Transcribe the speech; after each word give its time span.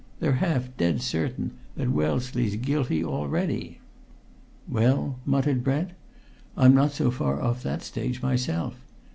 They're 0.19 0.31
half 0.31 0.75
dead 0.77 0.99
certain 0.99 1.51
that 1.77 1.91
Wellesley's 1.91 2.55
guilty 2.55 3.03
already!" 3.05 3.77
"Well?" 4.67 5.19
muttered 5.27 5.63
Brent. 5.63 5.91
"I'm 6.57 6.73
not 6.73 6.91
so 6.93 7.11
far 7.11 7.39
off 7.39 7.61
that 7.61 7.83
stage 7.83 8.19
myself. 8.19 8.83